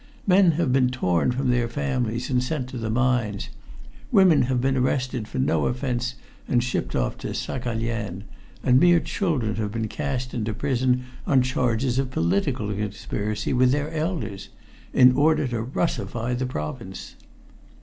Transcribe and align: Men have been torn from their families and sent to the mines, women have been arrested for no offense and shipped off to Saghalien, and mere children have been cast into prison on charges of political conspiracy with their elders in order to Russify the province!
Men 0.25 0.53
have 0.53 0.73
been 0.73 0.89
torn 0.89 1.31
from 1.31 1.51
their 1.51 1.67
families 1.67 2.31
and 2.31 2.41
sent 2.43 2.67
to 2.69 2.79
the 2.79 2.89
mines, 2.89 3.49
women 4.11 4.41
have 4.49 4.59
been 4.59 4.75
arrested 4.75 5.27
for 5.27 5.37
no 5.37 5.67
offense 5.67 6.15
and 6.47 6.63
shipped 6.63 6.95
off 6.95 7.19
to 7.19 7.35
Saghalien, 7.35 8.23
and 8.63 8.79
mere 8.79 8.99
children 8.99 9.57
have 9.57 9.71
been 9.71 9.87
cast 9.87 10.33
into 10.33 10.55
prison 10.55 11.03
on 11.27 11.43
charges 11.43 11.99
of 11.99 12.09
political 12.09 12.73
conspiracy 12.73 13.53
with 13.53 13.69
their 13.71 13.93
elders 13.93 14.49
in 14.91 15.11
order 15.11 15.47
to 15.49 15.61
Russify 15.61 16.33
the 16.33 16.47
province! 16.47 17.13